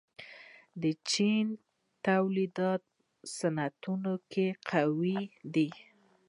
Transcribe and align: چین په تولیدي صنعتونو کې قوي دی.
چین 1.11 1.45
په 1.57 1.59
تولیدي 2.11 2.71
صنعتونو 3.35 4.13
کې 4.31 4.47
قوي 4.69 5.19
دی. 5.53 5.69